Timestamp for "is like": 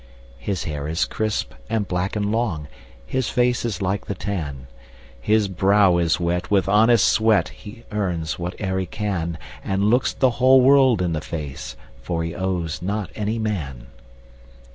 3.63-4.07